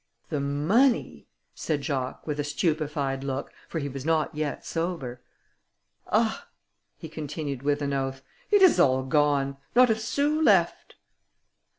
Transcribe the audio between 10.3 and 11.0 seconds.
left!"